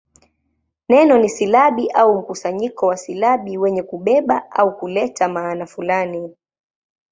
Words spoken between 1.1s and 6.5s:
ni silabi au mkusanyo wa silabi wenye kubeba au kuleta maana fulani.